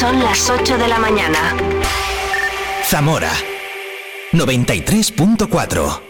[0.00, 1.54] Son las 8 de la mañana.
[2.84, 3.30] Zamora
[4.32, 6.00] 93.4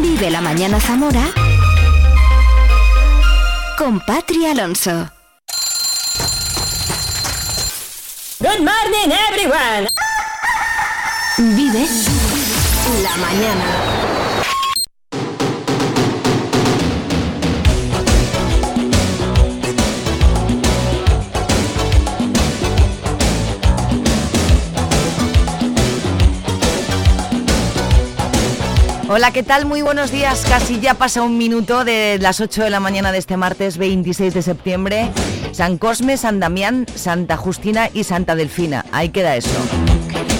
[0.00, 1.26] Vive la mañana Zamora
[3.76, 5.10] con Patri Alonso.
[8.38, 9.88] Good morning everyone.
[11.36, 11.86] Vive
[13.02, 13.89] la mañana.
[29.12, 29.66] Hola, ¿qué tal?
[29.66, 30.44] Muy buenos días.
[30.48, 34.32] Casi ya pasa un minuto de las 8 de la mañana de este martes 26
[34.32, 35.10] de septiembre.
[35.50, 38.86] San Cosme, San Damián, Santa Justina y Santa Delfina.
[38.92, 39.50] Ahí queda eso.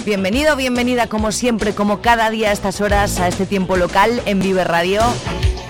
[0.06, 4.38] Bienvenido, bienvenida como siempre, como cada día a estas horas, a este tiempo local en
[4.38, 5.02] Vive Radio.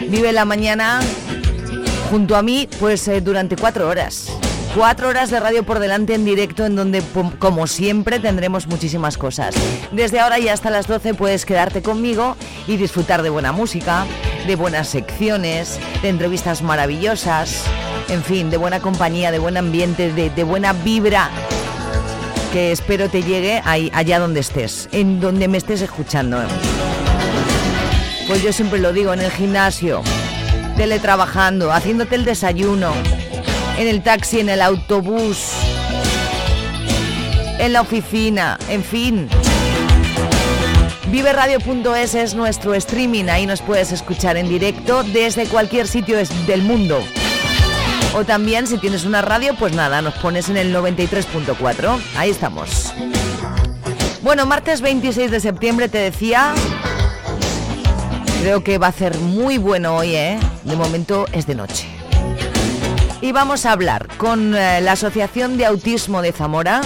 [0.01, 1.01] Vive la mañana
[2.11, 4.27] junto a mí, pues eh, durante cuatro horas.
[4.75, 7.03] Cuatro horas de radio por delante en directo en donde,
[7.41, 9.57] como siempre, tendremos muchísimas cosas.
[9.91, 12.37] Desde ahora y hasta las 12 puedes quedarte conmigo
[12.69, 14.07] y disfrutar de buena música,
[14.47, 17.65] de buenas secciones, de entrevistas maravillosas,
[18.09, 21.31] en fin, de buena compañía, de buen ambiente, de, buena vibra
[22.53, 26.39] que espero te llegue ahí, allá donde estés, en donde me estés escuchando.
[28.29, 30.03] Pues yo siempre lo digo, en el gimnasio,
[30.77, 32.93] teletrabajando, haciéndote el desayuno,
[33.79, 35.53] en el taxi, en el autobús,
[37.59, 39.29] en la oficina, en fin.
[41.11, 47.03] Viveradio.es es nuestro streaming, ahí nos puedes escuchar en directo desde cualquier sitio del mundo.
[48.15, 52.01] O también si tienes una radio, pues nada, nos pones en el 93.4.
[52.17, 52.93] Ahí estamos.
[54.23, 56.55] Bueno, martes 26 de septiembre te decía,
[58.43, 60.39] creo que va a ser muy bueno hoy, ¿eh?
[60.65, 62.00] De momento es de noche
[63.21, 66.81] y vamos a hablar con eh, la Asociación de Autismo de Zamora.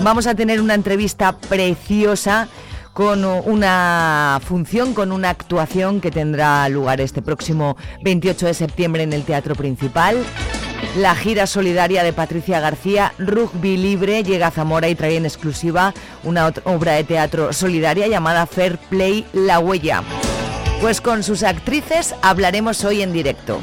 [0.00, 2.48] Vamos a tener una entrevista preciosa
[2.92, 9.12] con una función, con una actuación que tendrá lugar este próximo 28 de septiembre en
[9.12, 10.16] el Teatro Principal.
[10.96, 15.92] La gira solidaria de Patricia García, Rugby Libre, llega a Zamora y trae en exclusiva
[16.22, 20.02] una obra de teatro solidaria llamada Fair Play La Huella.
[20.80, 23.58] Pues con sus actrices hablaremos hoy en directo.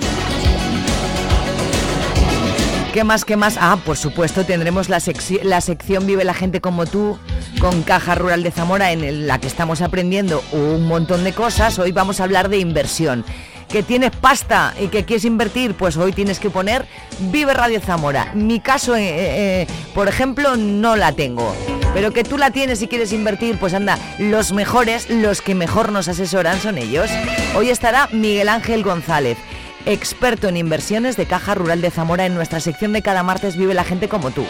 [2.94, 3.58] ¿Qué más, qué más?
[3.58, 7.18] Ah, por supuesto, tendremos la, sección Vive la gente como tú
[7.62, 11.80] con Caja Rural de Zamora en la que estamos aprendiendo un montón de cosas.
[11.80, 13.24] Hoy vamos a hablar de inversión.
[13.70, 16.86] Que tienes pasta y que quieres invertir, pues hoy tienes que poner
[17.32, 18.34] Vive Radio Zamora.
[18.34, 21.56] Mi caso, eh, eh, por ejemplo, no la tengo.
[21.94, 25.94] Pero que tú la tienes y quieres invertir, pues anda, los mejores, los que mejor
[25.94, 27.10] nos asesoran son ellos.
[27.56, 29.38] Hoy estará Miguel Ángel González
[29.86, 33.74] experto en inversiones de Caja Rural de Zamora en nuestra sección de cada martes Vive
[33.74, 34.46] la gente como tú.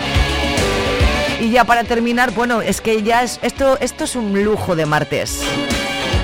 [1.40, 4.86] Y ya para terminar, bueno, es que ya es, esto, esto es un lujo de
[4.86, 5.42] martes.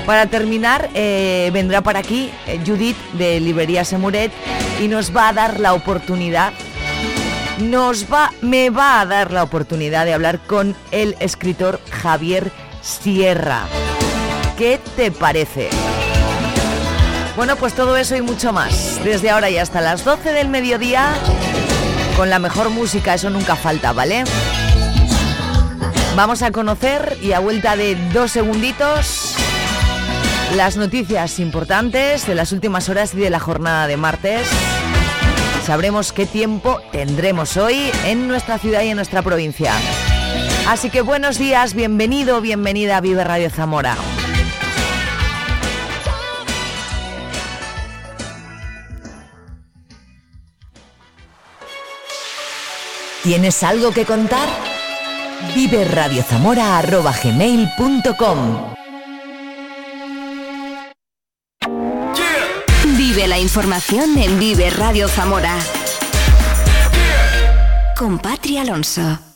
[0.06, 4.32] Para terminar, eh, vendrá por aquí eh, Judith de Librería Semuret
[4.80, 6.52] y nos va a dar la oportunidad,
[7.58, 13.66] nos va, me va a dar la oportunidad de hablar con el escritor Javier Sierra.
[14.56, 15.68] ¿Qué te parece?
[17.38, 19.00] Bueno, pues todo eso y mucho más.
[19.04, 21.14] Desde ahora y hasta las 12 del mediodía,
[22.16, 24.24] con la mejor música, eso nunca falta, ¿vale?
[26.16, 29.36] Vamos a conocer y a vuelta de dos segunditos
[30.56, 34.48] las noticias importantes de las últimas horas y de la jornada de martes.
[35.64, 39.74] Sabremos qué tiempo tendremos hoy en nuestra ciudad y en nuestra provincia.
[40.66, 43.96] Así que buenos días, bienvenido, bienvenida a Vive Radio Zamora.
[53.28, 54.48] ¿Tienes algo que contar?
[55.54, 55.84] Vive
[62.96, 65.58] Vive la información en Vive Radio Zamora.
[67.98, 69.27] Con Patria Alonso.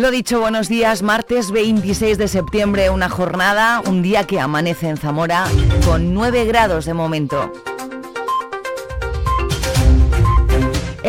[0.00, 1.02] Lo dicho, buenos días.
[1.02, 5.44] Martes 26 de septiembre, una jornada, un día que amanece en Zamora
[5.84, 7.52] con 9 grados de momento.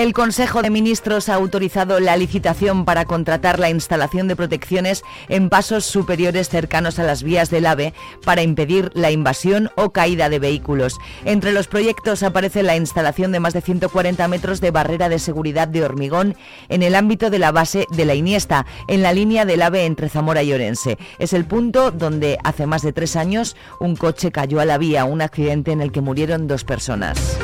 [0.01, 5.48] El Consejo de Ministros ha autorizado la licitación para contratar la instalación de protecciones en
[5.48, 7.94] pasos superiores cercanos a las vías del AVE
[8.25, 10.98] para impedir la invasión o caída de vehículos.
[11.24, 15.68] Entre los proyectos aparece la instalación de más de 140 metros de barrera de seguridad
[15.68, 16.36] de hormigón
[16.69, 20.09] en el ámbito de la base de la Iniesta, en la línea del AVE entre
[20.09, 20.97] Zamora y Orense.
[21.19, 25.06] Es el punto donde hace más de tres años un coche cayó a la vía,
[25.06, 27.38] un accidente en el que murieron dos personas.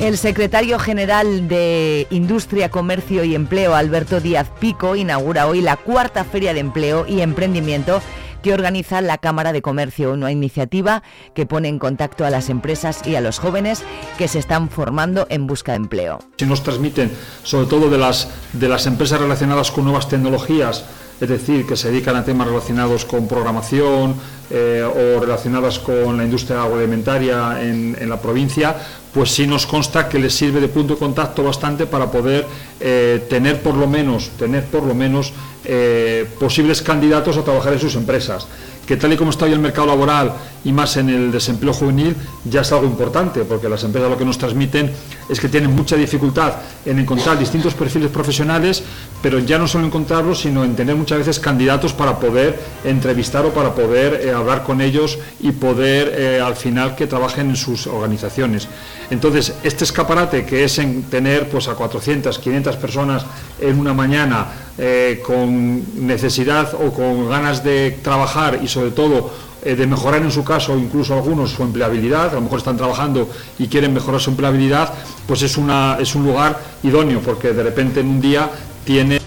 [0.00, 6.22] El secretario general de Industria, Comercio y Empleo, Alberto Díaz Pico, inaugura hoy la cuarta
[6.24, 8.02] Feria de Empleo y Emprendimiento
[8.42, 11.02] que organiza la Cámara de Comercio, una iniciativa
[11.34, 13.82] que pone en contacto a las empresas y a los jóvenes
[14.18, 16.18] que se están formando en busca de empleo.
[16.36, 17.10] Si nos transmiten,
[17.42, 20.84] sobre todo de las, de las empresas relacionadas con nuevas tecnologías,
[21.20, 24.14] es decir, que se dedican a temas relacionados con programación
[24.50, 28.76] eh, o relacionadas con la industria agroalimentaria en, la provincia,
[29.12, 32.46] pues sí nos consta que les sirve de punto de contacto bastante para poder
[32.80, 35.32] eh, tener por lo menos, tener por lo menos
[35.64, 38.46] eh, posibles candidatos a trabajar en sus empresas
[38.86, 40.32] que tal y como está hoy el mercado laboral
[40.64, 44.24] y más en el desempleo juvenil, ya es algo importante, porque las empresas lo que
[44.24, 44.90] nos transmiten
[45.28, 46.54] es que tienen mucha dificultad
[46.84, 48.82] en encontrar distintos perfiles profesionales,
[49.22, 53.50] pero ya no solo encontrarlos, sino en tener muchas veces candidatos para poder entrevistar o
[53.50, 57.86] para poder eh, hablar con ellos y poder eh, al final que trabajen en sus
[57.86, 58.68] organizaciones.
[59.10, 63.26] Entonces, este escaparate que es en tener pues, a 400, 500 personas
[63.60, 64.46] en una mañana
[64.78, 69.30] eh, con necesidad o con ganas de trabajar y sobre todo
[69.64, 73.26] eh, de mejorar en su caso, incluso algunos, su empleabilidad, a lo mejor están trabajando
[73.58, 74.92] y quieren mejorar su empleabilidad,
[75.26, 78.50] pues es, una, es un lugar idóneo, porque de repente en un día
[78.84, 79.18] tiene...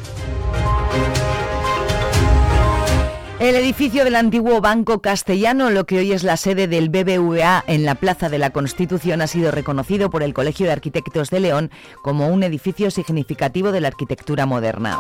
[3.40, 7.86] El edificio del antiguo Banco Castellano, lo que hoy es la sede del BBVA en
[7.86, 11.72] la Plaza de la Constitución, ha sido reconocido por el Colegio de Arquitectos de León
[12.04, 15.00] como un edificio significativo de la arquitectura moderna.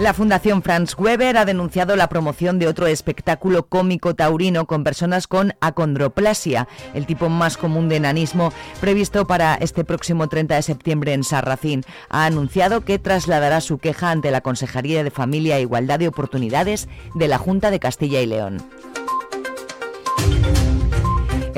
[0.00, 5.26] La Fundación Franz Weber ha denunciado la promoción de otro espectáculo cómico taurino con personas
[5.26, 11.14] con acondroplasia, el tipo más común de enanismo, previsto para este próximo 30 de septiembre
[11.14, 11.82] en Sarracín.
[12.10, 16.88] Ha anunciado que trasladará su queja ante la Consejería de Familia e Igualdad de Oportunidades
[17.16, 18.62] de la Junta de Castilla y León.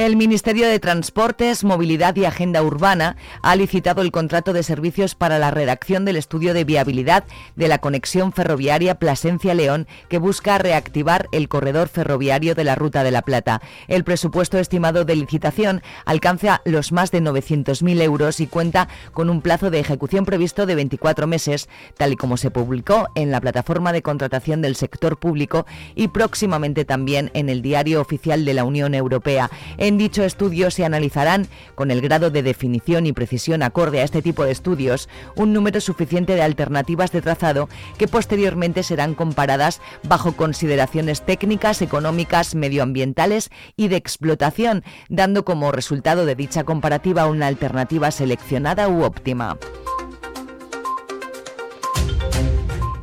[0.01, 5.39] El Ministerio de Transportes, Movilidad y Agenda Urbana ha licitado el contrato de servicios para
[5.39, 7.25] la redacción del estudio de viabilidad
[7.55, 13.11] de la conexión ferroviaria Plasencia-León que busca reactivar el corredor ferroviario de la Ruta de
[13.11, 13.61] la Plata.
[13.89, 19.43] El presupuesto estimado de licitación alcanza los más de 900.000 euros y cuenta con un
[19.43, 21.69] plazo de ejecución previsto de 24 meses,
[21.99, 26.87] tal y como se publicó en la plataforma de contratación del sector público y próximamente
[26.87, 29.51] también en el Diario Oficial de la Unión Europea.
[29.99, 34.45] Dicho estudio se analizarán, con el grado de definición y precisión acorde a este tipo
[34.45, 41.23] de estudios, un número suficiente de alternativas de trazado que posteriormente serán comparadas bajo consideraciones
[41.23, 48.89] técnicas, económicas, medioambientales y de explotación, dando como resultado de dicha comparativa una alternativa seleccionada
[48.89, 49.59] u óptima.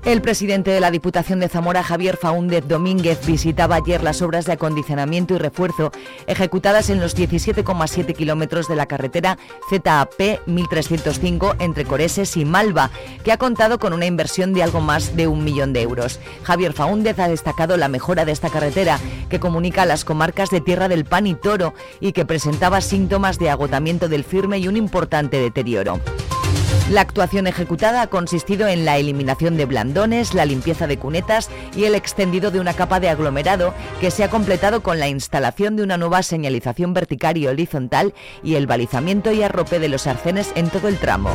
[0.07, 4.53] El presidente de la Diputación de Zamora, Javier Faúndez Domínguez, visitaba ayer las obras de
[4.53, 5.91] acondicionamiento y refuerzo
[6.27, 9.37] ejecutadas en los 17,7 kilómetros de la carretera
[9.69, 12.89] ZAP 1305 entre Coreses y Malva,
[13.25, 16.21] que ha contado con una inversión de algo más de un millón de euros.
[16.43, 20.87] Javier Faúndez ha destacado la mejora de esta carretera, que comunica las comarcas de Tierra
[20.87, 25.37] del Pan y Toro y que presentaba síntomas de agotamiento del firme y un importante
[25.37, 25.99] deterioro.
[26.89, 31.83] La actuación ejecutada ha consistido en la eliminación de blandones, la limpieza de cunetas y
[31.83, 35.83] el extendido de una capa de aglomerado que se ha completado con la instalación de
[35.83, 40.69] una nueva señalización vertical y horizontal y el balizamiento y arrope de los arcenes en
[40.69, 41.29] todo el tramo.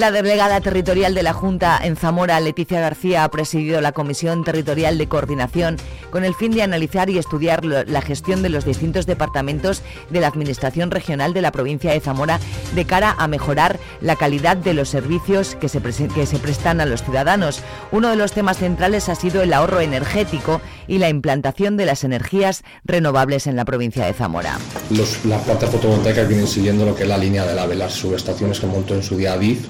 [0.00, 4.96] La delegada territorial de la Junta en Zamora, Leticia García, ha presidido la Comisión Territorial
[4.96, 5.76] de Coordinación
[6.08, 10.28] con el fin de analizar y estudiar la gestión de los distintos departamentos de la
[10.28, 12.40] Administración Regional de la provincia de Zamora
[12.74, 16.86] de cara a mejorar la calidad de los servicios que se, que se prestan a
[16.86, 17.60] los ciudadanos.
[17.92, 22.04] Uno de los temas centrales ha sido el ahorro energético y la implantación de las
[22.04, 24.58] energías renovables en la provincia de Zamora.
[24.88, 29.02] las plantas fotovoltaicas siguiendo lo que es la línea AVE, las subestaciones que montó en
[29.02, 29.68] su día DIF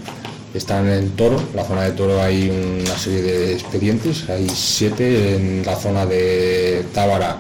[0.54, 2.50] están en Toro, en la zona de Toro hay
[2.84, 7.38] una serie de expedientes, hay siete, en la zona de Tábara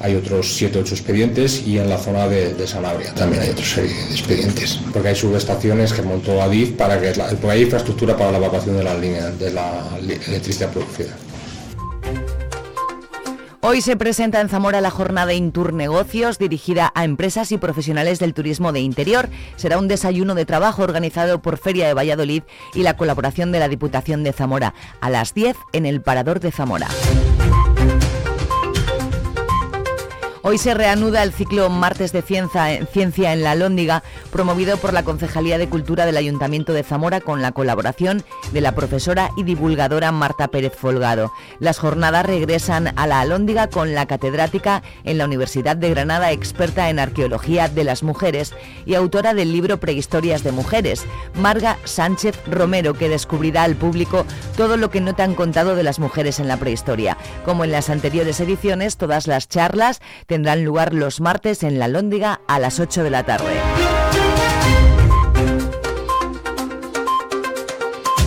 [0.00, 3.94] hay otros siete ocho expedientes y en la zona de, Sanabria también hay otra serie
[3.94, 7.12] de expedientes, porque hay subestaciones que montó Adif para que
[7.48, 11.16] hay infraestructura para la evacuación de la línea de la electricidad producida.
[13.66, 18.34] Hoy se presenta en Zamora la jornada Intur Negocios dirigida a empresas y profesionales del
[18.34, 19.30] turismo de interior.
[19.56, 22.42] Será un desayuno de trabajo organizado por Feria de Valladolid
[22.74, 26.52] y la colaboración de la Diputación de Zamora a las 10 en el Parador de
[26.52, 26.88] Zamora.
[30.46, 35.56] Hoy se reanuda el ciclo Martes de Ciencia en la Lóndiga, promovido por la Concejalía
[35.56, 38.22] de Cultura del Ayuntamiento de Zamora con la colaboración
[38.52, 41.32] de la profesora y divulgadora Marta Pérez Folgado.
[41.60, 46.90] Las jornadas regresan a la Alóndiga con la catedrática en la Universidad de Granada, experta
[46.90, 48.52] en arqueología de las mujeres
[48.84, 54.26] y autora del libro Prehistorias de Mujeres, Marga Sánchez Romero, que descubrirá al público
[54.58, 57.16] todo lo que no te han contado de las mujeres en la prehistoria.
[57.46, 60.02] Como en las anteriores ediciones, todas las charlas
[60.34, 63.93] tendrán lugar los martes en la Lóndiga a las 8 de la tarde.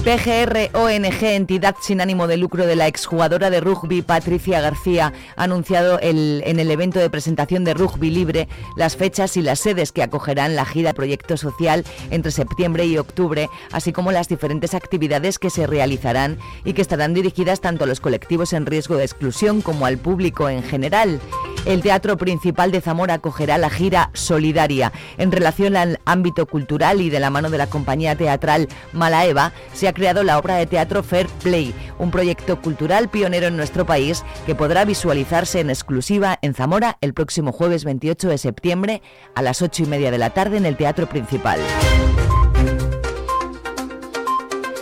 [0.08, 5.44] PGR ONG, entidad sin ánimo de lucro de la exjugadora de rugby Patricia García, ha
[5.44, 8.48] anunciado en el evento de presentación de Rugby Libre
[8.78, 13.50] las fechas y las sedes que acogerán la gira Proyecto Social entre septiembre y octubre,
[13.74, 18.00] así como las diferentes actividades que se realizarán y que estarán dirigidas tanto a los
[18.00, 21.20] colectivos en riesgo de exclusión como al público en general.
[21.66, 24.94] El Teatro Principal de Zamora acogerá la gira Solidaria.
[25.18, 29.90] En relación al ámbito cultural y de la mano de la compañía teatral Malaeva, se
[29.90, 34.24] ha creado la obra de teatro Fair Play, un proyecto cultural pionero en nuestro país
[34.46, 39.02] que podrá visualizarse en exclusiva en Zamora el próximo jueves 28 de septiembre
[39.34, 41.60] a las 8 y media de la tarde en el Teatro Principal.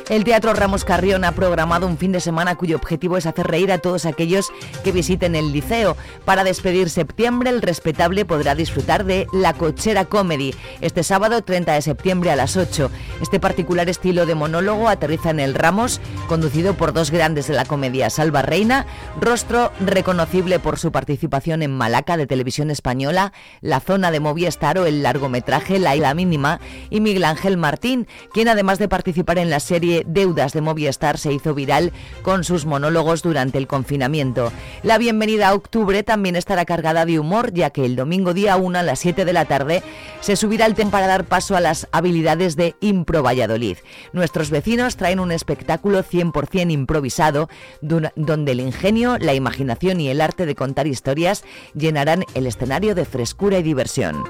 [0.07, 3.71] El Teatro Ramos Carrión ha programado un fin de semana cuyo objetivo es hacer reír
[3.71, 4.51] a todos aquellos
[4.83, 5.97] que visiten el liceo.
[6.25, 11.81] Para despedir septiembre, el respetable podrá disfrutar de La Cochera Comedy este sábado 30 de
[11.81, 12.91] septiembre a las 8.
[13.19, 17.65] Este particular estilo de monólogo aterriza en el Ramos, conducido por dos grandes de la
[17.65, 18.85] comedia, Salva Reina,
[19.19, 24.85] rostro reconocible por su participación en Malaca de Televisión Española, La Zona de Movistar o
[24.85, 26.59] el largometraje La Isla Mínima,
[26.91, 31.31] y Miguel Ángel Martín, quien además de participar en la serie Deudas de Movistar se
[31.31, 34.51] hizo viral con sus monólogos durante el confinamiento.
[34.83, 38.79] La bienvenida a octubre también estará cargada de humor, ya que el domingo día 1
[38.79, 39.83] a las 7 de la tarde
[40.21, 43.77] se subirá el tema para dar paso a las habilidades de Impro Valladolid.
[44.13, 47.49] Nuestros vecinos traen un espectáculo 100% improvisado,
[47.81, 53.05] donde el ingenio, la imaginación y el arte de contar historias llenarán el escenario de
[53.05, 54.23] frescura y diversión.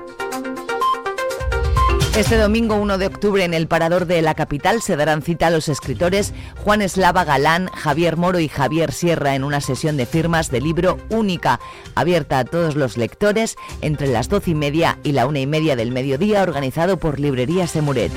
[2.17, 5.49] Este domingo 1 de octubre en el Parador de la capital se darán cita a
[5.49, 10.49] los escritores Juan Eslava Galán, Javier Moro y Javier Sierra en una sesión de firmas
[10.49, 11.59] de libro única,
[11.93, 15.75] abierta a todos los lectores entre las doce y media y la una y media
[15.75, 18.13] del mediodía, organizado por Librería Semuret.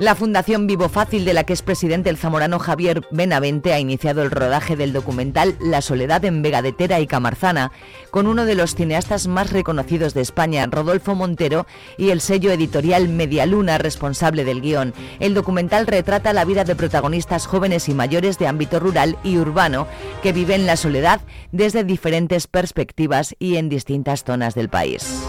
[0.00, 4.22] La Fundación Vivo Fácil, de la que es presidente el zamorano Javier Benavente, ha iniciado
[4.22, 7.70] el rodaje del documental La soledad en Vega de Tera y Camarzana,
[8.10, 11.66] con uno de los cineastas más reconocidos de España, Rodolfo Montero,
[11.98, 14.94] y el sello editorial Medialuna, responsable del guion.
[15.18, 19.86] El documental retrata la vida de protagonistas jóvenes y mayores de ámbito rural y urbano
[20.22, 21.20] que viven la soledad
[21.52, 25.26] desde diferentes perspectivas y en distintas zonas del país.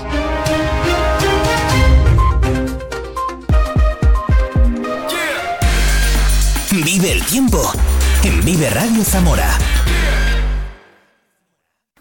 [7.02, 7.74] Vive el tiempo
[8.24, 9.58] en Vive Radio Zamora.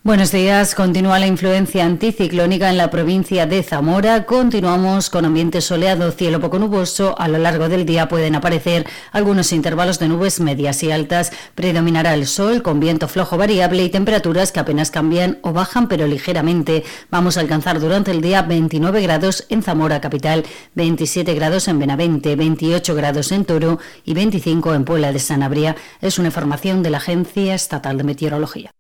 [0.03, 0.75] Buenos días.
[0.75, 4.25] Continúa la influencia anticiclónica en la provincia de Zamora.
[4.25, 7.15] Continuamos con ambiente soleado, cielo poco nuboso.
[7.19, 11.33] A lo largo del día pueden aparecer algunos intervalos de nubes medias y altas.
[11.55, 16.07] Predominará el sol con viento flojo variable y temperaturas que apenas cambian o bajan pero
[16.07, 16.83] ligeramente.
[17.11, 22.37] Vamos a alcanzar durante el día 29 grados en Zamora capital, 27 grados en Benavente,
[22.37, 25.77] 28 grados en Toro y 25 en Puebla de Sanabria.
[26.01, 28.71] Es una información de la Agencia Estatal de Meteorología.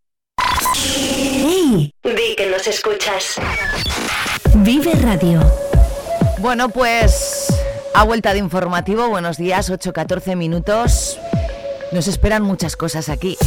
[1.71, 3.37] Di que nos escuchas.
[4.55, 5.41] Vive Radio.
[6.39, 7.47] Bueno, pues
[7.95, 11.17] a vuelta de informativo, buenos días, 8-14 minutos.
[11.93, 13.39] Nos esperan muchas cosas aquí.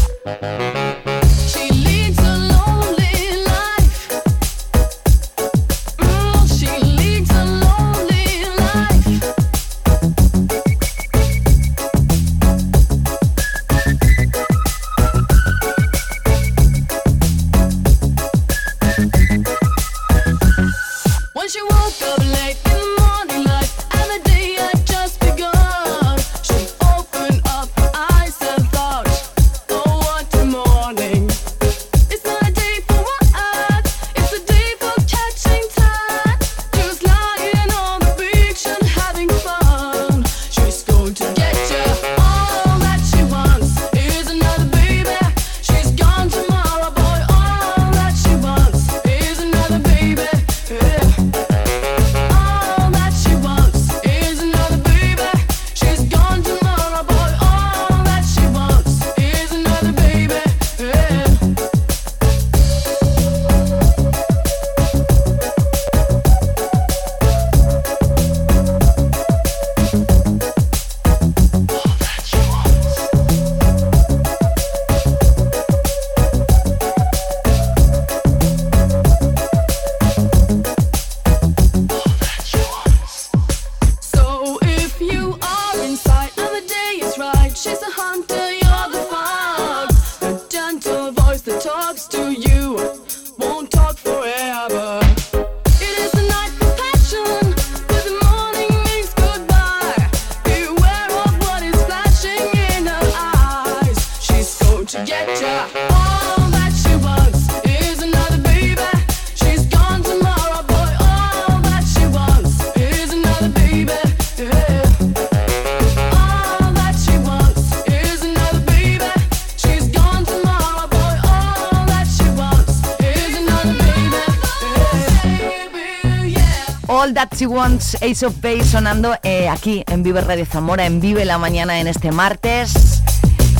[127.35, 131.39] She Wants, Ace of Base sonando eh, aquí en Vive Radio Zamora, en Vive la
[131.39, 133.01] Mañana en este martes,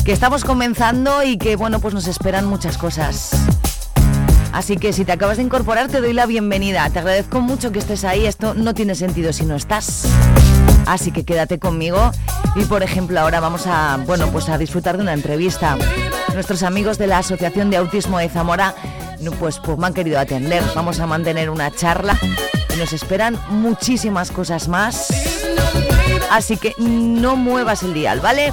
[0.04, 3.32] que estamos comenzando y que bueno, pues nos esperan muchas cosas.
[4.52, 6.88] Así que si te acabas de incorporar te doy la bienvenida.
[6.90, 8.26] Te agradezco mucho que estés ahí.
[8.26, 10.06] Esto no tiene sentido si no estás.
[10.86, 12.12] Así que quédate conmigo
[12.54, 15.76] y por ejemplo ahora vamos a bueno pues a disfrutar de una entrevista.
[16.32, 18.74] Nuestros amigos de la Asociación de Autismo de Zamora
[19.40, 20.62] pues, pues me han querido atender.
[20.76, 22.16] Vamos a mantener una charla
[22.76, 25.08] nos esperan muchísimas cosas más.
[26.30, 28.52] Así que no muevas el dial, ¿vale?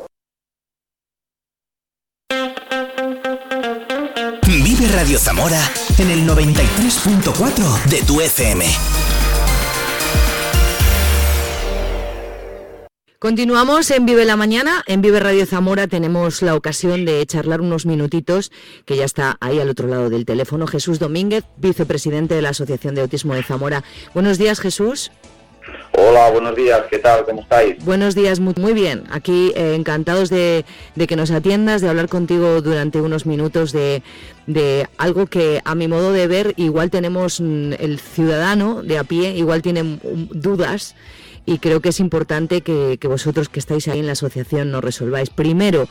[4.87, 5.61] Radio Zamora
[5.99, 8.65] en el 93.4 de tu FM.
[13.19, 14.83] Continuamos en Vive la Mañana.
[14.87, 18.51] En Vive Radio Zamora tenemos la ocasión de charlar unos minutitos,
[18.85, 22.95] que ya está ahí al otro lado del teléfono, Jesús Domínguez, vicepresidente de la Asociación
[22.95, 23.83] de Autismo de Zamora.
[24.15, 25.11] Buenos días, Jesús.
[25.93, 27.25] Hola, buenos días, ¿qué tal?
[27.25, 27.83] ¿Cómo estáis?
[27.83, 29.03] Buenos días, muy, muy bien.
[29.11, 30.65] Aquí eh, encantados de,
[31.07, 34.01] que nos atiendas, de hablar contigo durante unos minutos de,
[34.97, 39.35] algo que a mi modo de ver igual tenemos mm, el ciudadano de a pie,
[39.35, 39.99] igual tiene mm,
[40.31, 40.95] dudas
[41.45, 44.83] y creo que es importante que, que vosotros que estáis ahí en la asociación nos
[44.83, 45.29] resolváis.
[45.29, 45.87] Primero,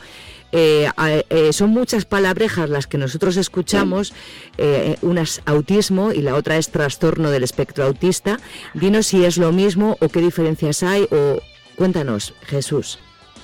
[0.51, 0.89] eh,
[1.29, 4.13] eh, son muchas palabrejas las que nosotros escuchamos,
[4.57, 8.39] eh, una es autismo y la otra es trastorno del espectro autista.
[8.73, 11.39] Dinos si es lo mismo o qué diferencias hay o
[11.77, 12.99] cuéntanos, Jesús.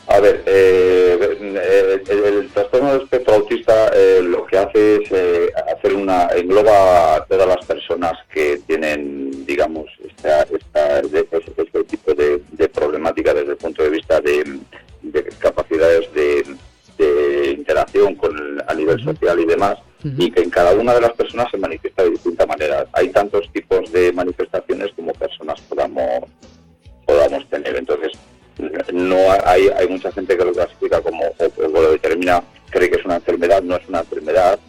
[0.08, 3.92] A ver, el, trastorno del espectro autista
[4.22, 5.12] lo que hace es
[5.76, 12.40] hacer una engloba a todas las personas que tienen, digamos, esta, este tipo de,
[12.70, 14.60] problemática desde el punto de vista de
[18.20, 21.58] con a nivel social y demás, y que en cada una de las personas se
[21.58, 22.86] manifiesta de distinta manera.
[22.94, 26.24] Hay tantos tipos de manifestaciones como personas podamos,
[27.06, 27.76] podamos tener.
[27.76, 28.12] Entonces,
[28.94, 33.06] no hay, hay mucha gente que lo clasifica como, o, lo determina, cree que es
[33.06, 34.60] una enfermedad, no es una enfermedad,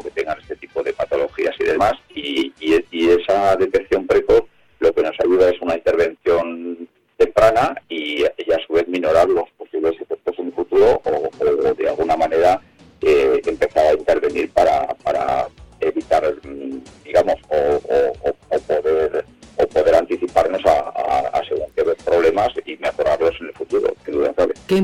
[0.00, 1.92] que tengan este tipo de patologías y demás.
[2.14, 2.52] Y,
[2.90, 4.42] esa detección precoz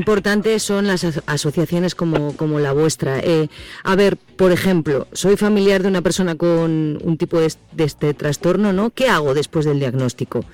[0.05, 3.17] importante son las asociaciones como, como la vuestra.
[3.21, 3.47] Eh,
[3.83, 8.71] a ver, por ejemplo, soy familiar de una persona con un tipo de, este trastorno,
[8.71, 8.91] ¿no?
[8.91, 10.45] ¿Qué hago después del diagnóstico?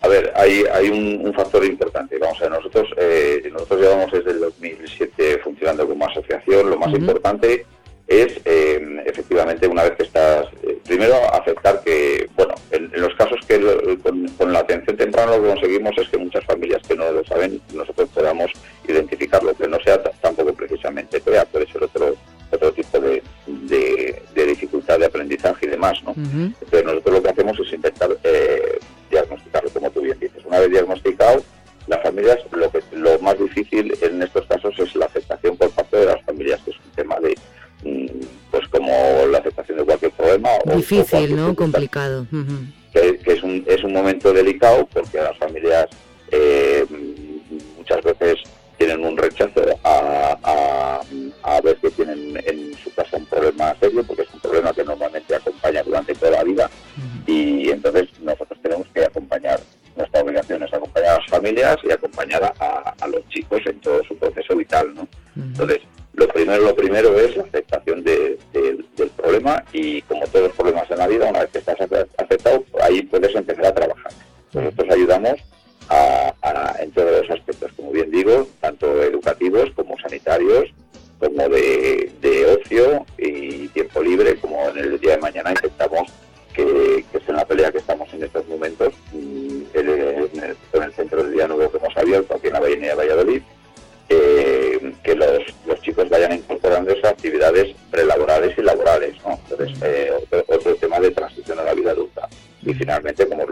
[0.00, 2.18] A ver, hay, hay un, factor importante.
[2.18, 6.70] Vamos a ver, nosotros, eh, nosotros llevamos desde el 2007 funcionando como asociación.
[6.70, 7.66] Lo más importante
[26.34, 28.78] Entonces nosotros lo que hacemos es intentar eh,
[29.10, 30.44] diagnosticarlo, como tú bien dices.
[30.44, 31.42] Una vez diagnosticado,
[31.86, 35.98] las familias, lo, que, lo más difícil en estos casos es la aceptación por parte
[35.98, 37.34] de las familias, que es un tema de,
[37.84, 38.06] Mm,
[38.50, 38.90] pues como
[39.30, 40.48] la aceptación de cualquier problema.
[40.74, 41.54] Difícil, ¿no?
[41.54, 42.26] Complicado.
[42.92, 44.86] que, es, un, es un momento delicado
[76.84, 80.70] en todos los aspectos, como bien digo, tanto educativos como sanitarios,
[81.18, 86.08] como de, ocio y tiempo libre, como en el día de mañana intentamos
[86.52, 91.32] que, es en la pelea que estamos en estos momentos, mm, en el, centro de
[91.32, 93.42] día nuevo que hemos abierto aquí en la Bahía de Valladolid,
[94.08, 99.14] que los, los, chicos vayan incorporando esas actividades prelaborales y laborales.
[99.24, 99.38] ¿no?
[99.48, 100.12] Entonces, eh,
[100.48, 102.28] otro, tema de transición a la vida adulta.
[102.62, 103.46] Y finalmente, como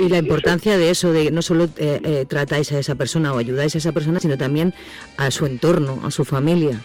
[0.00, 3.74] Y, la importancia de eso, de no solo eh, tratáis a esa persona o ayudáis
[3.74, 4.74] a esa persona, sino también
[5.16, 6.80] a su entorno, a su familia.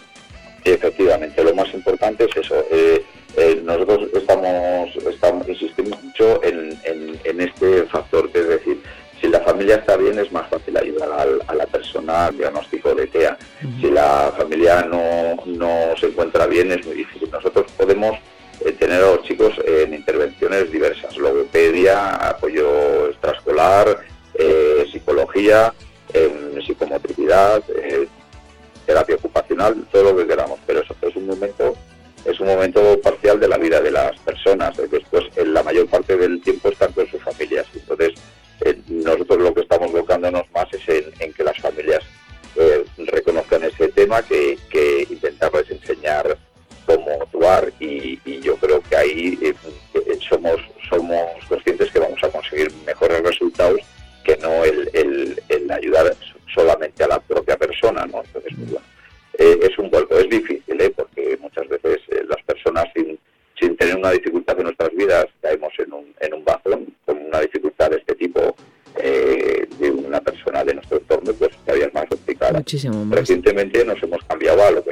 [64.96, 68.56] Vidas caemos en un, en un bajón, con una dificultad de este tipo
[68.98, 72.54] eh, de una persona de nuestro entorno, pues todavía es más complicada.
[72.54, 73.20] Muchísimo más.
[73.20, 74.92] Recientemente nos hemos cambiado a lo que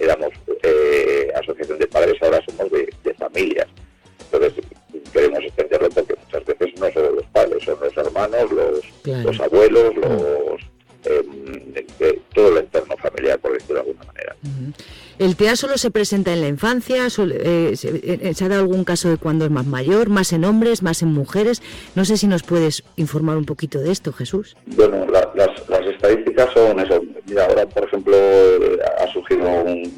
[0.00, 0.32] éramos
[1.48, 3.66] asociación de padres, ahora somos de, familias.
[4.30, 4.64] Entonces
[5.12, 9.96] queremos extenderlo porque muchas veces no solo los padres, son los hermanos, los, los abuelos,
[9.96, 10.22] los
[15.48, 17.06] ¿El TEA solo se presenta en la infancia?
[17.06, 20.10] Eh, eh, se, ha dado algún caso de cuando es más mayor?
[20.10, 21.62] ¿Más en hombres, más en mujeres?
[21.94, 24.58] No sé si nos puedes informar un poquito de esto, Jesús.
[24.66, 27.00] Bueno, las, las, estadísticas son eso.
[27.26, 29.90] Mira, ahora, por ejemplo, eh, ha surgido un,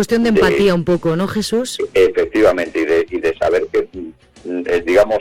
[0.00, 1.78] cuestión de empatía un poco, ¿no, Jesús?
[1.92, 5.18] Efectivamente, y de, y de saber que, mm, eh, digamos,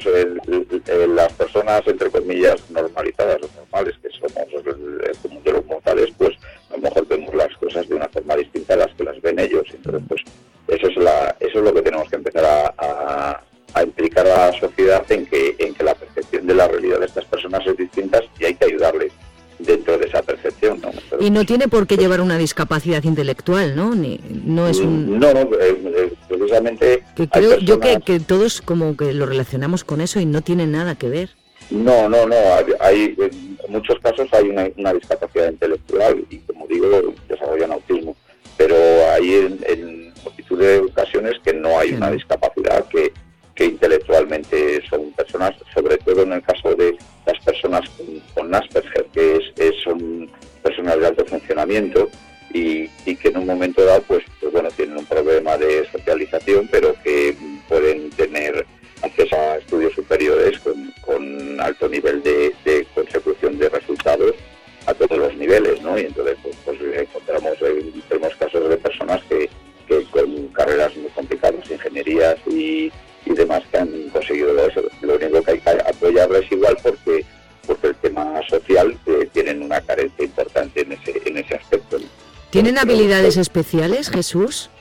[1.10, 6.32] las personas entre comillas, normalizadas o normales, que somos el común de los mortales, pues
[6.70, 9.38] a lo mejor vemos las cosas de una forma distinta a las que las ven
[9.39, 9.65] ellos.
[9.74, 10.22] Entonces, pues
[10.70, 14.60] eso es, la, eso es lo que tenemos que empezar a, a, implicar a la
[14.62, 18.22] sociedad en que, en que la percepción de la realidad de estas personas es distinta
[18.39, 19.09] y hay que ayudarles
[21.19, 23.95] y no tiene por qué llevar una discapacidad intelectual, ¿no?
[23.95, 25.19] Ni, no es un...
[25.19, 27.03] No, no eh, eh, precisamente...
[27.15, 30.67] Que creo yo que, que, todos como que lo relacionamos con eso y no tiene
[30.67, 31.29] nada que ver.
[31.69, 32.36] No, no, no.
[32.79, 38.15] Hay, en muchos casos hay una, discapacidad intelectual y, como digo, desarrollan autismo.
[38.58, 38.75] Pero
[39.13, 43.13] hay en, en multitud de ocasiones que no hay una discapacidad que,
[43.60, 47.82] que intelectualmente son personas, sobre todo en el caso de las personas
[48.34, 50.29] con, Asperger, que es, son
[50.62, 52.10] personas de alto funcionamiento
[52.54, 56.95] y, que en un momento dado, pues, pues, bueno, tienen un problema de socialización, pero
[57.04, 57.36] que
[57.67, 58.65] pueden tener
[59.02, 64.34] acceso a estudios superiores con, alto nivel de, consecución de resultados
[64.86, 66.00] a todos los niveles, ¿no?
[66.00, 67.58] Y entonces, pues, pues encontramos,
[68.08, 69.50] tenemos casos de personas que,
[70.12, 72.91] con carreras muy complicadas, ingenierías y
[73.26, 74.82] y demás que han conseguido eso.
[75.02, 77.26] Lo único que hay que apoyarles igual porque
[77.69, 81.97] porque el tema social eh, tienen una carencia importante en ese, en ese aspecto.
[82.49, 84.71] ¿Tienen habilidades especiales, Jesús?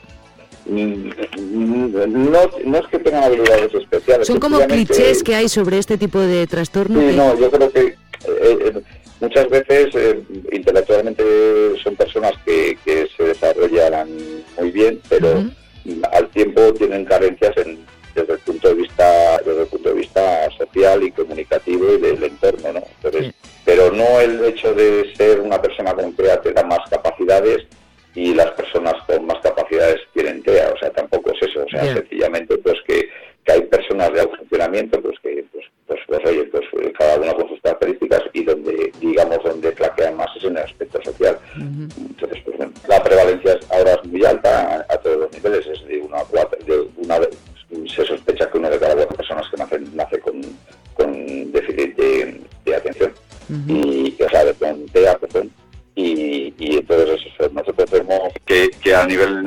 [0.64, 1.11] Mm,
[2.31, 4.27] no, no es que tengan habilidades especiales.
[4.27, 6.98] Son como clichés que hay sobre este tipo de trastorno.
[6.98, 7.94] Sí, no, yo creo que eh,
[8.27, 8.72] eh,
[9.20, 9.94] muchas veces
[10.51, 11.22] intelectualmente
[11.85, 14.09] son personas que, que, se desarrollan
[14.59, 15.44] muy bien, pero
[16.11, 17.79] al tiempo tienen carencias en
[18.21, 22.23] desde el punto de vista desde el punto de vista social y comunicativo y del
[22.23, 22.83] entorno no
[23.65, 27.67] pero no el hecho de ser una persona con TEA te da más capacidades
[28.15, 31.95] y las personas con más capacidades tienen TEA o sea tampoco es eso o sea
[31.95, 33.09] sencillamente pues que,
[33.45, 36.65] que, hay personas de alto funcionamiento pues que pues, pues, pues oye pues
[36.99, 41.01] cada una con sus características y donde digamos donde flaquean más es en el aspecto
[41.03, 41.39] social.
[41.57, 42.48] Entonces pues la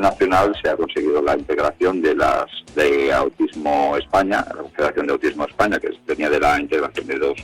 [0.02, 5.46] nacional se ha conseguido la integración de las de Autismo España, la Confederación de Autismo
[5.46, 7.38] España, que tenía de la integración de dos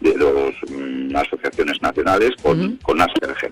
[0.00, 3.51] de dos mm, asociaciones nacionales con, con Asperger,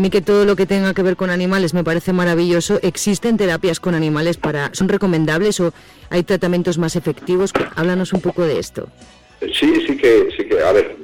[0.00, 2.80] mí que todo lo que tenga que ver con animales me parece maravilloso.
[2.82, 5.72] ¿Existen terapias con animales para son recomendables o
[6.10, 7.52] hay tratamientos más efectivos?
[7.76, 8.88] Háblanos un poco de esto.
[9.40, 10.96] Sí, sí que sí que a ver,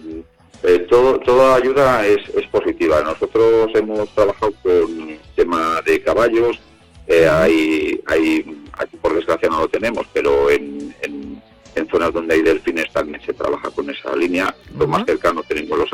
[0.63, 3.03] eh, todo, toda ayuda es, positiva.
[3.03, 6.59] Nosotros hemos trabajado con tema de caballos,
[7.07, 11.43] eh, hay, hay, aquí por desgracia no lo tenemos, pero en, en,
[11.91, 14.53] zonas donde hay delfines también se trabaja con esa línea.
[14.77, 15.93] Lo más cercano tenemos los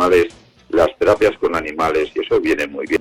[0.00, 0.32] animales,
[0.70, 2.99] las terapias con animales, y eso viene muy bien.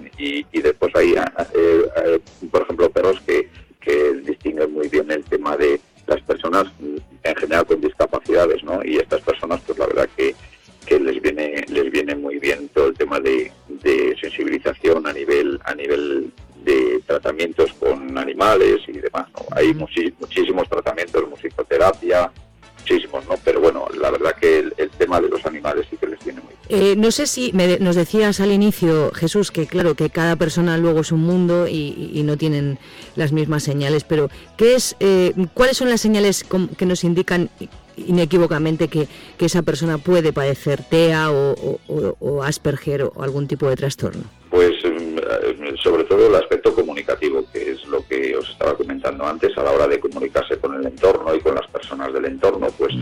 [27.10, 31.12] No sé si nos decías al inicio, Jesús, que claro, que cada persona luego es
[31.12, 32.78] un mundo y, no tienen
[33.16, 36.46] las mismas señales, pero ¿qué es, eh, ¿cuáles son las señales
[36.78, 37.50] que nos indican
[37.98, 39.08] inequívocamente que,
[39.40, 44.22] esa persona puede padecer TEA o, Asperger o algún tipo de trastorno?
[44.52, 49.58] Pues mm, sobre todo el aspecto comunicativo, que es lo que os estaba comentando antes,
[49.58, 52.94] a la hora de comunicarse con el entorno y con las personas del entorno, pues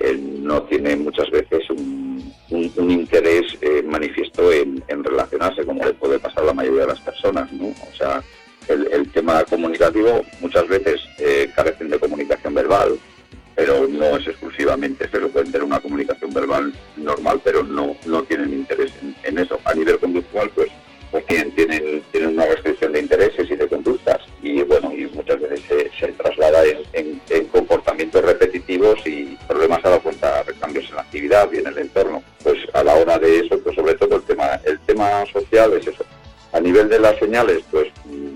[0.00, 2.11] él no tiene muchas veces un,
[2.58, 7.50] interés eh, manifiesto en, relacionarse, como le puede pasar a la mayoría de las personas,
[7.52, 7.68] ¿no?
[7.68, 8.22] O sea,
[8.68, 12.98] el, tema comunicativo muchas veces eh, carecen de comunicación verbal,
[13.54, 18.22] pero no es exclusivamente, se lo pueden tener una comunicación verbal normal, pero no, no
[18.24, 18.92] tienen interés
[19.24, 19.58] en, eso.
[19.64, 20.68] A nivel conductual, pues,
[21.10, 24.01] pues tienen, tienen, una restricción de intereses y de conductas,
[24.64, 30.88] bueno, y muchas veces se, traslada en, comportamientos repetitivos y problemas a la cuenta cambios
[30.88, 32.22] en la actividad y en el entorno.
[32.42, 35.86] Pues a la hora de eso, pues sobre todo el tema, el tema social es
[35.86, 36.04] eso.
[36.52, 37.88] A nivel de las señales, pues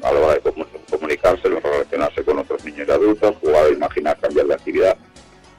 [0.02, 0.52] a la hora de
[0.90, 4.96] comunicar relacionarse con otros niños y adultos, jugar, imaginar, cambiar de actividad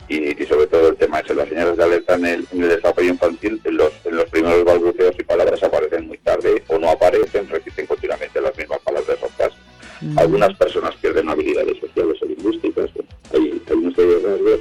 [0.10, 3.78] y, sobre todo el tema es las señales de alerta en el, desarrollo infantil, en
[3.78, 8.40] los, en los primeros balbuceos y palabras aparecen muy tarde o no aparecen, repiten continuamente
[8.40, 9.18] las mismas palabras.
[10.02, 10.20] Mm.
[10.20, 12.90] Algunas personas pierden habilidades sociales o lingüísticas.
[13.34, 14.60] Hay, hay una serie de rasgos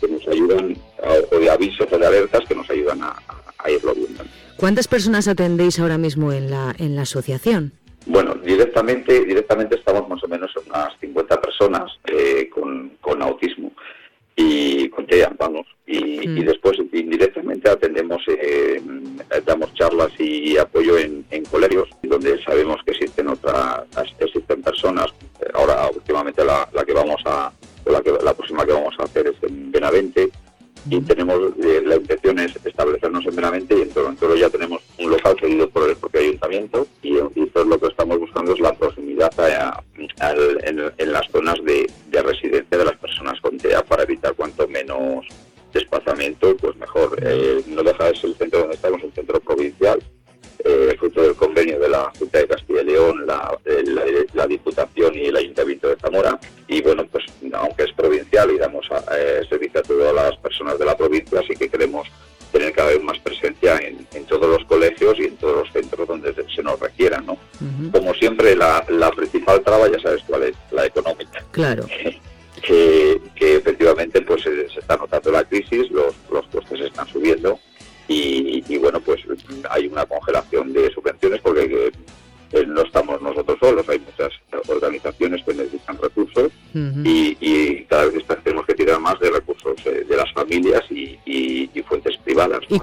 [0.00, 0.76] que, nos ayudan,
[1.30, 3.16] o de avisos o de alertas que nos ayudan a,
[3.70, 4.24] irlo viendo.
[4.56, 7.72] ¿Cuántas personas atendéis ahora mismo en la, en la asociación?
[8.06, 13.70] Bueno, directamente, directamente estamos más o menos en unas 50 personas eh, con, con autismo
[14.38, 15.04] y con
[15.36, 15.66] vamos.
[15.84, 16.44] Y, y, mm.
[16.44, 18.80] después indirectamente atendemos, eh,
[19.44, 23.84] damos charlas y apoyo en, en, colegios donde sabemos que existen otras,
[24.20, 25.06] existen personas.
[25.54, 27.50] Ahora últimamente la, la que vamos a,
[27.86, 30.30] la, que, la próxima que vamos a hacer es en Benavente
[30.88, 34.36] y tenemos eh, la intención es establecernos en Benavente y en Toro.
[34.36, 34.82] ya tenemos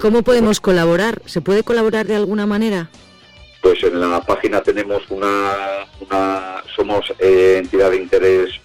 [0.06, 1.20] cómo podemos colaborar?
[1.26, 2.88] ¿Se puede colaborar de alguna manera?
[3.60, 5.82] Pues en la página tenemos una,
[6.76, 8.55] somos eh, entidad de interés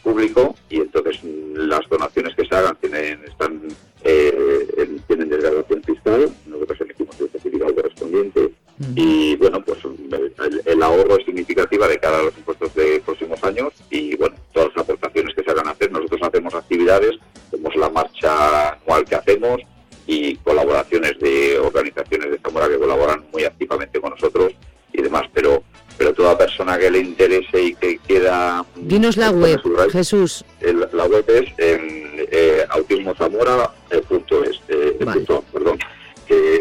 [29.02, 29.60] Dinos la web,
[29.92, 30.46] Jesús.
[30.62, 35.80] la web es en eh, autismozamora.es, eh, punto, perdón.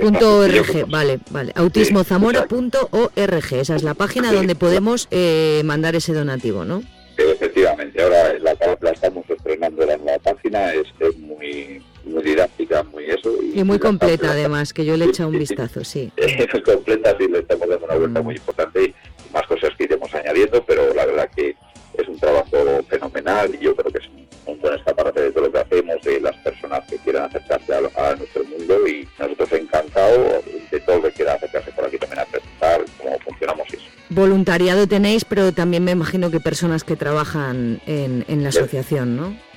[0.00, 1.53] Punto .org, vale, vale.
[1.55, 6.83] Autismozamora.org, esa es la página donde podemos eh, mandar ese donativo, ¿no?
[7.18, 10.87] Efectivamente, ahora la, la estamos estrenando la nueva página, es,
[11.18, 13.35] muy, muy didáctica, muy eso.
[13.55, 16.11] Y, muy completa además, que yo le he echado un vistazo, sí.
[16.16, 18.24] Es completa, sí, le estamos dando una vuelta mm.
[18.24, 18.94] muy importante y
[19.31, 21.55] más cosas que iremos añadiendo, pero la verdad que
[21.94, 24.09] es un trabajo fenomenal y yo creo que es
[24.46, 28.14] un buen escaparate de todo lo que hacemos, de las personas que quieran acercarse a,
[28.16, 32.24] nuestro mundo y nosotros encantados de todo lo que quiera acercarse por aquí también a
[32.24, 33.84] presentar cómo funcionamos eso.
[34.09, 39.51] Voluntariado tenéis, pero también me imagino que personas que trabajan en, en la asociación, ¿no?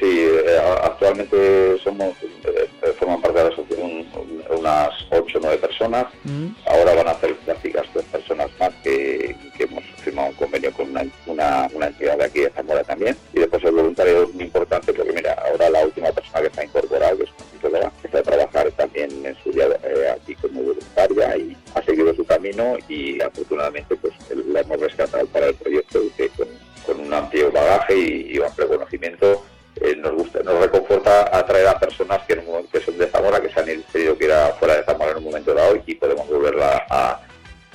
[0.00, 2.14] Sí, eh, actualmente somos,
[2.86, 4.06] eh, forman parte de la asociación
[4.50, 6.06] unas 8 o 9 personas.
[6.24, 6.48] Mm.
[6.66, 11.68] Ahora van a hacer prácticas dos personas más que, hemos firmado un convenio con una,
[11.74, 13.16] una, entidad de aquí de Zamora también.
[13.32, 16.64] Y después el voluntario es muy importante porque, mira, ahora la última persona que está
[16.64, 17.30] incorporada, que es
[17.62, 22.14] una está a trabajar también en su día eh, aquí como voluntaria y ha seguido
[22.14, 27.50] su camino y afortunadamente pues la hemos rescatado para el proyecto que con, un amplio
[27.50, 29.44] bagaje y, un amplio conocimiento
[29.80, 32.34] eh, nos gusta, nos reconforta atraer a personas que,
[32.72, 35.24] que son de Zamora, que se han tenido que ir fuera de Zamora en un
[35.24, 37.20] momento dado y podemos volverla a,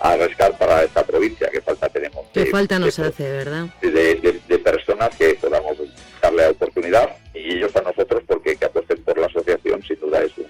[0.02, 2.26] a rescatar para esta provincia, que falta tenemos.
[2.34, 3.68] Que falta nos hace, ¿verdad?
[3.82, 5.78] De, personas que podamos
[6.22, 10.22] darle la oportunidad y ellos a nosotros porque que apuesten por la asociación sin duda
[10.24, 10.47] es un,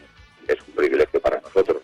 [0.47, 1.80] es un privilegio para nosotros.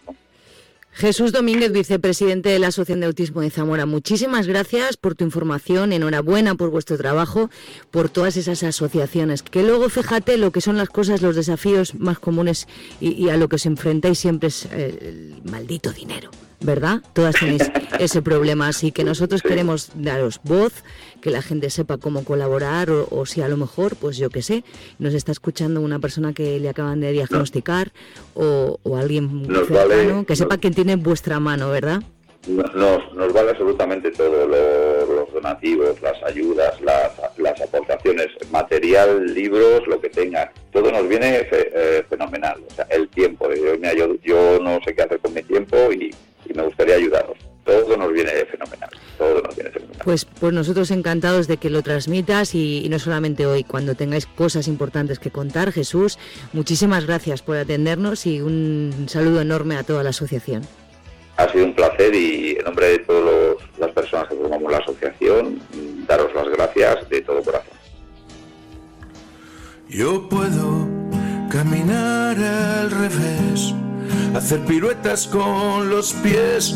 [0.97, 5.93] Jesús Domínguez, vicepresidente de la Asociación de Autismo de Zamora, muchísimas gracias por tu información,
[5.93, 7.51] enhorabuena por vuestro trabajo,
[7.91, 12.17] por todas esas asociaciones, que luego fíjate lo que son las cosas, los desafíos más
[12.17, 12.67] comunes
[12.99, 16.31] y, a lo que os enfrentáis siempre es el maldito dinero.
[16.59, 17.01] ¿Verdad?
[17.13, 17.63] Todas tenéis
[17.99, 20.83] ese problema, así que nosotros queremos daros voz,
[21.21, 24.63] que la gente sepa cómo colaborar o, si a lo mejor, pues yo qué sé,
[24.99, 27.91] nos está escuchando una persona que le acaban de diagnosticar
[28.33, 32.01] o, alguien cercano, que sepa que tiene vuestra mano, ¿verdad?
[32.47, 39.99] Nos, nos vale absolutamente todo, los donativos, las ayudas, las, las, aportaciones, material, libros, lo
[39.99, 42.63] que tenga, todo nos viene eh, fenomenal.
[42.65, 46.15] O sea, el tiempo, yo, yo no sé qué hacer con mi tiempo y,
[46.49, 47.37] y me gustaría ayudaros.
[47.63, 50.01] Todo nos viene fenomenal, todo nos viene fenomenal.
[50.05, 54.25] Pues, pues nosotros encantados de que lo transmitas y, y no solamente hoy, cuando tengáis
[54.25, 56.17] cosas importantes que contar, Jesús,
[56.53, 60.63] muchísimas gracias por atendernos y un saludo enorme a toda la asociación.
[61.37, 65.61] Ha sido un placer y en nombre de todas las personas que formamos la asociación,
[66.07, 67.77] daros las gracias de todo corazón.
[69.87, 70.87] Yo puedo
[71.49, 73.73] caminar al revés
[74.35, 76.75] hacer piruetas con los pies,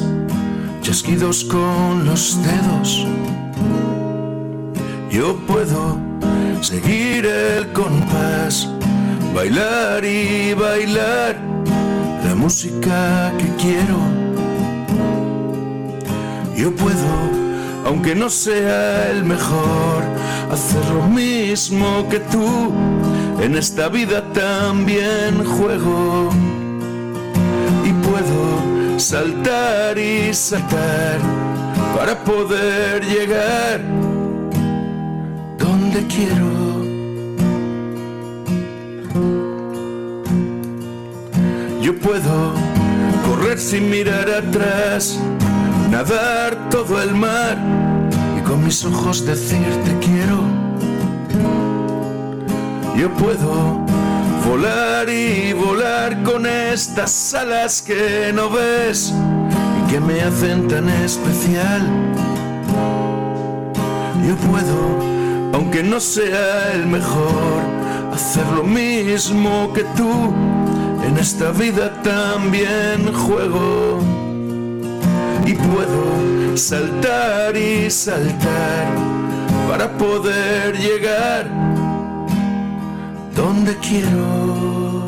[0.81, 3.05] chasquidos con los dedos.
[5.09, 5.97] Yo puedo
[6.61, 8.69] seguir el compás,
[9.33, 11.35] bailar y bailar
[12.23, 13.97] la música que quiero.
[16.55, 17.13] Yo puedo,
[17.85, 20.03] aunque no sea el mejor,
[20.51, 22.71] hacer lo mismo que tú.
[23.41, 26.29] En esta vida también juego
[29.01, 31.17] saltar y saltar
[31.95, 33.81] para poder llegar
[35.57, 36.51] donde quiero.
[41.81, 42.53] Yo puedo
[43.27, 45.17] correr sin mirar atrás,
[45.89, 47.57] nadar todo el mar
[48.37, 50.43] y con mis ojos decir te quiero.
[52.95, 53.90] Yo puedo
[54.51, 59.13] Volar y volar con estas alas que no ves
[59.79, 61.87] y que me hacen tan especial.
[64.27, 67.61] Yo puedo, aunque no sea el mejor,
[68.13, 70.33] hacer lo mismo que tú.
[71.07, 73.99] En esta vida también juego.
[75.45, 78.97] Y puedo saltar y saltar
[79.69, 81.80] para poder llegar
[83.35, 85.01] donde quiero.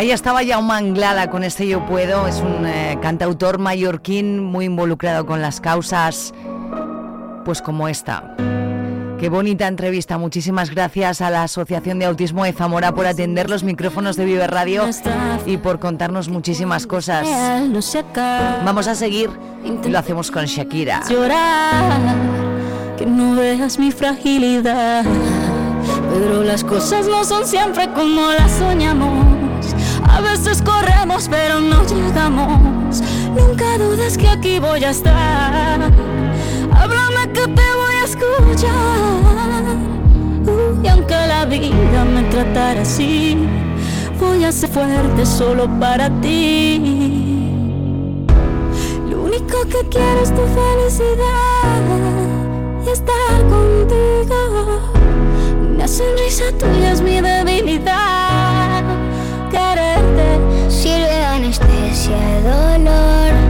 [0.00, 5.26] Ahí estaba ya Manglada con este Yo Puedo, es un eh, cantautor mallorquín muy involucrado
[5.26, 6.32] con las causas
[7.44, 8.34] pues como esta.
[9.20, 10.16] Qué bonita entrevista.
[10.16, 14.46] Muchísimas gracias a la Asociación de Autismo de Zamora por atender los micrófonos de Vive
[14.46, 14.88] Radio
[15.44, 17.28] y por contarnos muchísimas cosas.
[18.64, 19.28] Vamos a seguir
[19.62, 21.02] y lo hacemos con Shakira.
[21.06, 22.00] Llorar,
[22.96, 25.04] que no veas mi fragilidad.
[26.10, 29.26] Pero las cosas no son siempre como las soñamos.
[30.02, 33.02] A veces corremos, pero no llegamos.
[33.36, 35.78] Nunca dudes que aquí voy a estar
[37.32, 38.98] que te voy a escuchar.
[40.46, 43.38] Uh, y aunque la vida me tratara así,
[44.18, 47.46] voy a ser fuerte solo para ti.
[49.08, 51.82] Lo único que quiero es tu felicidad
[52.86, 54.80] y estar contigo.
[55.74, 58.82] Una sonrisa tuya es mi debilidad.
[59.50, 63.49] Quererte sirve anestesia dolor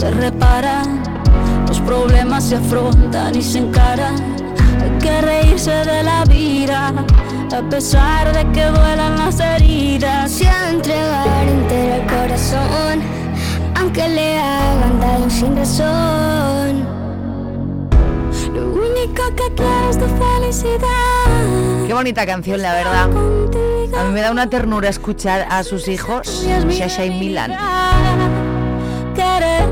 [0.00, 1.02] se reparan,
[1.68, 4.14] los problemas se afrontan y se encaran.
[4.80, 6.94] Hay que reírse de la vida,
[7.54, 10.40] a pesar de que duelan las heridas.
[10.40, 13.02] Y a entregar entero el corazón,
[13.78, 16.86] aunque le hagan daño sin razón.
[18.54, 21.86] Lo único que quiero es tu felicidad.
[21.86, 23.10] Qué bonita canción, la verdad.
[23.98, 28.39] A mí me da una ternura escuchar a sus hijos, Shasha y Milan.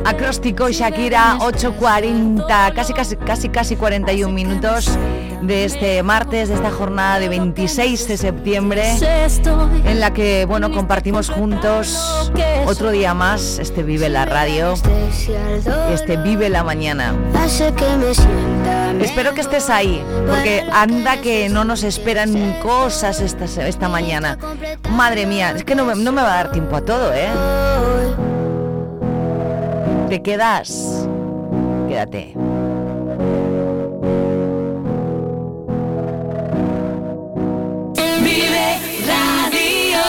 [0.09, 4.89] Acróstico Shakira, 8.40, casi, casi, casi, casi 41 minutos
[5.43, 8.97] de este martes, de esta jornada de 26 de septiembre,
[9.85, 12.33] en la que bueno compartimos juntos
[12.65, 14.73] otro día más este Vive la Radio,
[15.93, 17.15] este Vive la Mañana.
[19.03, 24.39] Espero que estés ahí, porque anda que no nos esperan cosas esta, esta mañana.
[24.91, 27.29] Madre mía, es que no, no me va a dar tiempo a todo, ¿eh?
[30.09, 31.07] ¿Te quedas?
[31.87, 32.33] Quédate.
[38.23, 40.01] Vive Radio.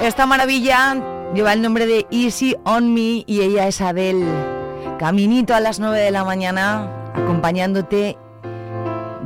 [0.00, 4.26] Esta maravilla lleva el nombre de Easy on Me y ella es Adele.
[4.98, 8.16] Caminito a las 9 de la mañana, acompañándote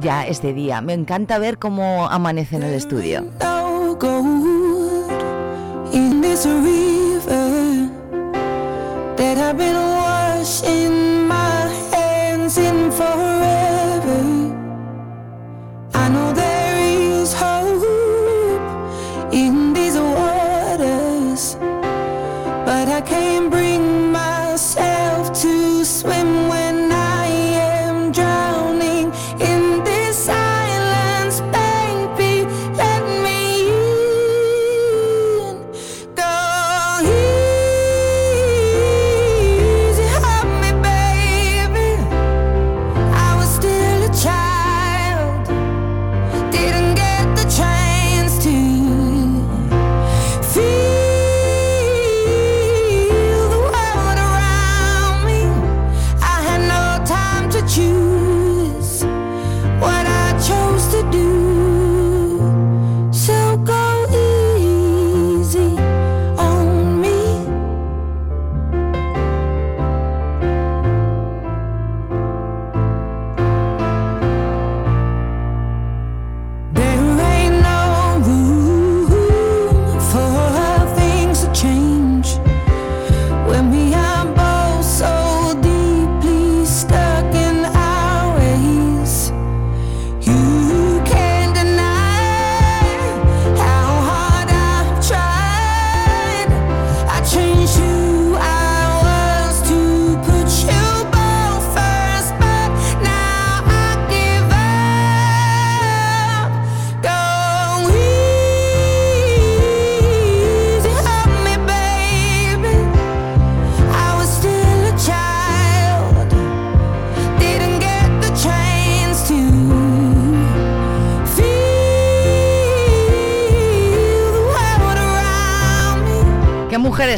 [0.01, 0.81] ya este día.
[0.81, 3.25] Me encanta ver cómo amanece en el estudio.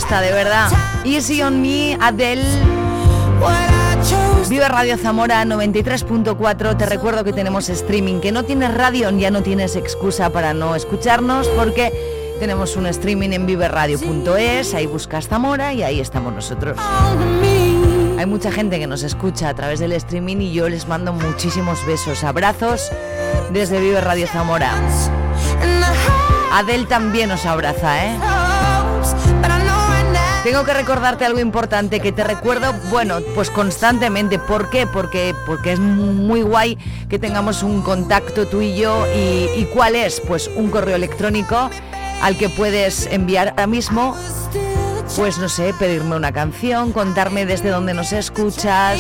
[0.05, 0.71] Está, de verdad.
[1.05, 2.45] Easy on me, Adele.
[4.49, 6.77] Vive Radio Zamora 93.4.
[6.77, 8.21] Te recuerdo que tenemos streaming.
[8.21, 13.31] Que no tienes radio, ya no tienes excusa para no escucharnos porque tenemos un streaming
[13.31, 14.75] en viveradio.es.
[14.75, 16.77] Ahí buscas Zamora y ahí estamos nosotros.
[18.19, 21.85] Hay mucha gente que nos escucha a través del streaming y yo les mando muchísimos
[21.87, 22.91] besos, abrazos
[23.53, 24.73] desde Vive Radio Zamora.
[26.53, 28.44] Adele también nos abraza, ¿eh?
[30.45, 34.39] Tengo que recordarte algo importante que te recuerdo, bueno, pues constantemente.
[34.39, 34.87] ¿Por qué?
[34.87, 36.77] Porque, porque es muy guay
[37.09, 39.07] que tengamos un contacto tú y yo.
[39.17, 40.21] ¿Y, cuál es?
[40.21, 41.71] Pues un correo electrónico
[42.21, 44.15] al que puedes enviar ahora mismo
[45.17, 48.99] pues no sé, pedirme una canción, contarme desde dónde nos escuchas,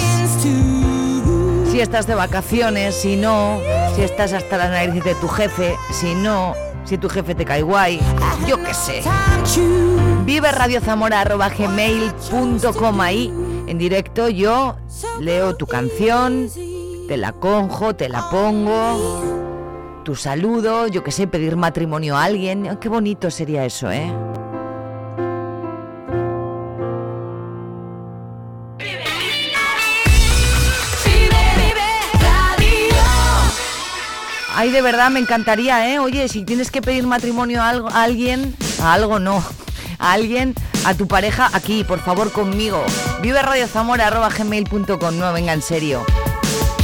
[1.70, 3.58] si estás de vacaciones, si no,
[3.96, 7.62] si estás hasta la nariz de tu jefe, si no, si tu jefe te cae
[7.62, 8.00] guay,
[8.46, 9.02] yo qué sé.
[10.24, 11.80] Vive Radio gmail.com
[13.00, 13.32] ahí
[13.66, 14.76] en directo yo
[15.20, 16.48] leo tu canción,
[17.08, 22.78] te la conjo, te la pongo, tu saludo, yo qué sé, pedir matrimonio a alguien,
[22.80, 24.12] qué bonito sería eso, ¿eh?
[34.56, 35.98] Ay, de verdad, me encantaría, ¿eh?
[35.98, 39.42] Oye, si tienes que pedir matrimonio a, alguien, a algo no,
[39.98, 42.84] a alguien, a tu pareja, aquí, por favor, conmigo.
[43.20, 46.06] Vive Radio Zamora, gmail.com, no, venga, en serio.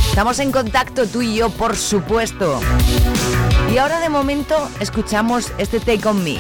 [0.09, 2.61] Estamos en contacto tú y yo, por supuesto.
[3.73, 6.39] Y ahora de momento escuchamos este Take On Me.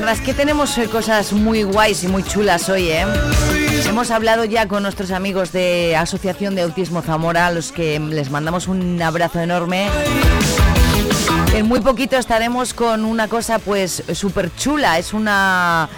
[0.00, 3.04] Verdad es que tenemos eh, cosas muy guays y muy chulas hoy, ¿eh?
[3.86, 8.30] Hemos hablado ya con nuestros amigos de Asociación de Autismo Zamora, a los que les
[8.30, 9.90] mandamos un abrazo enorme.
[11.52, 15.90] En muy poquito estaremos con una cosa pues súper chula, es una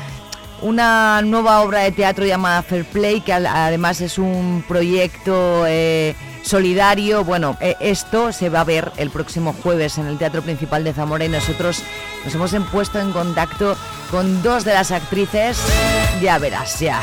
[0.62, 7.24] una nueva obra de teatro llamada Fair Play, que además es un proyecto eh, solidario.
[7.24, 10.92] Bueno, eh, esto se va a ver el próximo jueves en el Teatro Principal de
[10.92, 11.82] Zamora y nosotros
[12.24, 13.76] nos hemos puesto en contacto
[14.10, 15.58] con dos de las actrices.
[16.20, 17.00] Ya verás, ya.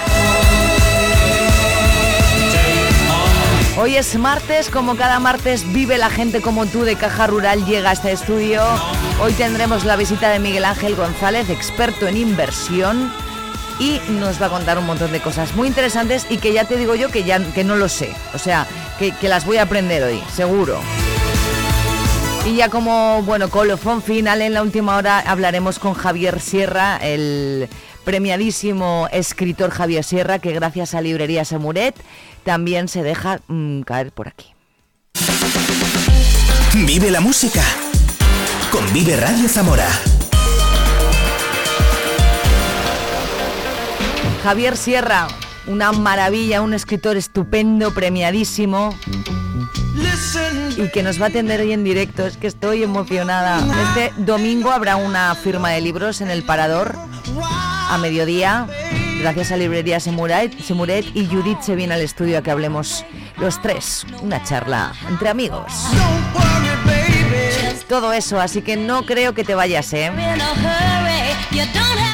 [3.82, 7.92] Hoy es martes, como cada martes vive la gente como tú de Caja Rural llega
[7.92, 8.62] a este estudio.
[9.22, 13.10] Hoy tendremos la visita de Miguel Ángel González, experto en inversión,
[13.80, 16.78] y nos va a contar un montón de cosas muy interesantes y que ya te
[16.78, 18.14] digo yo que ya que no lo sé.
[18.34, 18.68] O sea,
[18.98, 20.80] que, que las voy a aprender hoy, seguro.
[22.46, 27.70] Y ya como, bueno, colofón final en la última hora hablaremos con Javier Sierra, el
[28.04, 31.96] premiadísimo escritor Javier Sierra, que gracias a Librería Semuret
[32.44, 34.54] también se deja mm, caer por aquí.
[36.74, 37.64] Vive la música
[38.72, 39.88] con Vive Radio Zamora.
[44.44, 45.28] Javier Sierra,
[45.68, 48.96] una maravilla, un escritor estupendo, premiadísimo
[50.78, 52.26] y que nos va a atender hoy en directo.
[52.26, 53.60] Es que estoy emocionada.
[53.88, 56.96] Este domingo habrá una firma de libros en el Parador
[57.90, 58.68] a mediodía.
[59.20, 63.06] Gracias a Librería Semuret, Semuret y Judith se viene al estudio a que hablemos
[63.38, 64.06] los tres.
[64.22, 65.74] Una charla entre amigos.
[67.90, 70.12] Todo eso, así que no creo que te vayas, ¿eh?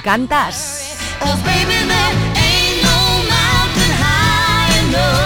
[0.03, 0.95] ¿Cantas?
[4.95, 5.24] Puesto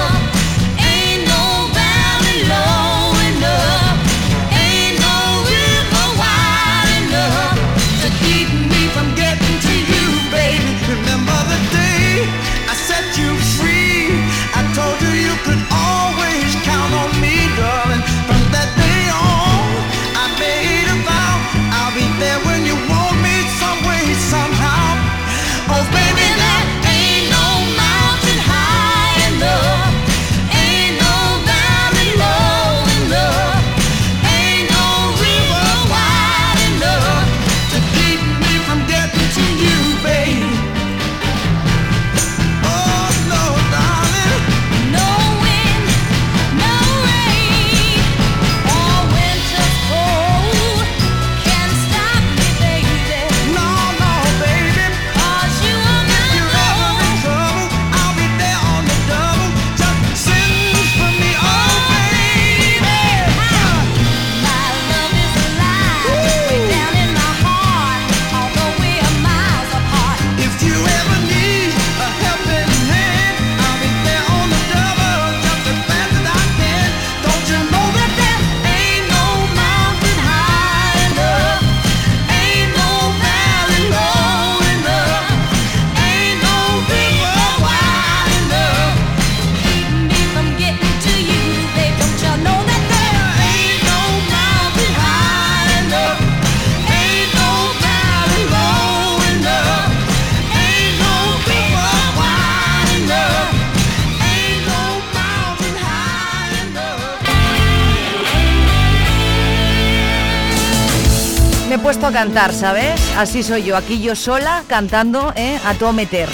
[112.19, 112.99] cantar, ¿sabes?
[113.15, 115.57] Así soy yo, aquí yo sola cantando ¿eh?
[115.63, 116.27] a todo meter.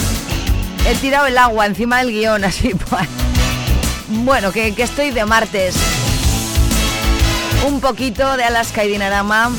[0.87, 3.07] He tirado el agua encima del guion, así pues.
[4.07, 5.75] Bueno, que, que estoy de martes.
[7.67, 9.51] Un poquito de Alaska y Dinarama.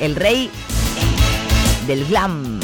[0.00, 0.50] El rey
[1.86, 2.63] del glam.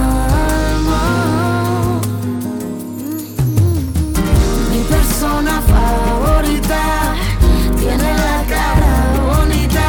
[6.43, 9.83] Tiene la cara bonita,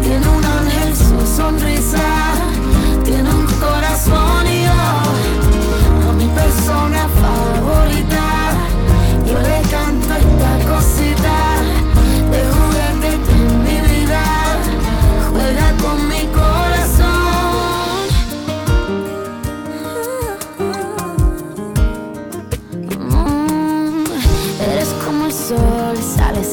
[0.00, 2.27] tiene un ángel su sonrisa.